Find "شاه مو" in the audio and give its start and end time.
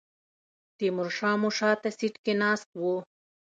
1.17-1.49